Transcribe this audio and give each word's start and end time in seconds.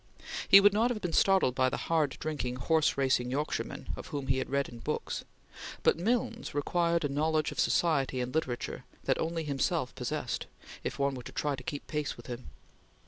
He 0.49 0.59
would 0.59 0.73
not 0.73 0.89
have 0.89 0.99
been 0.99 1.13
startled 1.13 1.53
by 1.53 1.69
the 1.69 1.77
hard 1.77 2.17
drinking, 2.19 2.55
horse 2.55 2.97
racing 2.97 3.29
Yorkshireman 3.29 3.89
of 3.95 4.07
whom 4.07 4.25
he 4.25 4.39
had 4.39 4.49
read 4.49 4.67
in 4.67 4.79
books; 4.79 5.23
but 5.83 5.95
Milnes 5.99 6.55
required 6.55 7.05
a 7.05 7.07
knowledge 7.07 7.51
of 7.51 7.59
society 7.59 8.19
and 8.19 8.33
literature 8.33 8.83
that 9.03 9.19
only 9.19 9.43
himself 9.43 9.93
possessed, 9.93 10.47
if 10.83 10.97
one 10.97 11.13
were 11.13 11.21
to 11.21 11.31
try 11.31 11.55
to 11.55 11.61
keep 11.61 11.85
pace 11.85 12.17
with 12.17 12.25
him. 12.25 12.49